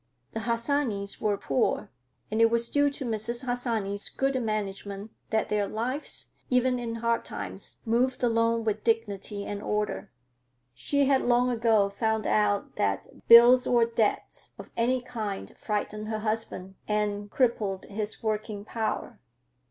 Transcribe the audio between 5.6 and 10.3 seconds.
lives, even in hard times, moved along with dignity and order.